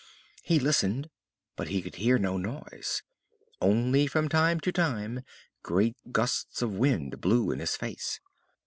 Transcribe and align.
He 0.41 0.59
listened, 0.59 1.11
but 1.55 1.67
he 1.67 1.79
could 1.83 1.97
hear 1.97 2.17
no 2.17 2.35
noise; 2.37 3.03
only 3.61 4.07
from 4.07 4.29
time 4.29 4.59
to 4.61 4.71
time 4.71 5.21
great 5.61 5.95
gusts 6.11 6.63
of 6.63 6.73
wind 6.73 7.21
blew 7.21 7.51
in 7.51 7.59
his 7.59 7.75
face. 7.75 8.19